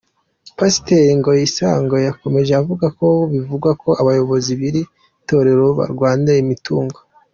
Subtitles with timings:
[0.57, 4.81] Pasiteri Ngaboyisonga yakomeje avuga no ku bivugwa ko abayobozi b’iri
[5.27, 6.97] Torero barwanira imitungo.